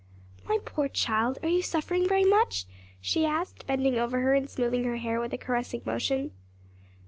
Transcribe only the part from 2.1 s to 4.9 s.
much?" she asked, bending over her and smoothing